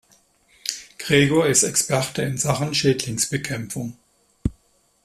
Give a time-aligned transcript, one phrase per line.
[0.97, 3.99] Gregor ist Experte in Sachen Schädlingsbekämpfung.